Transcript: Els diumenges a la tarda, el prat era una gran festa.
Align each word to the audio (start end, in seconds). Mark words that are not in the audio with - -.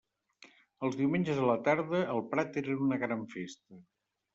Els 0.87 0.97
diumenges 1.01 1.43
a 1.43 1.45
la 1.51 1.59
tarda, 1.69 2.03
el 2.17 2.25
prat 2.35 2.61
era 2.67 2.77
una 2.91 3.03
gran 3.09 3.27
festa. 3.41 3.85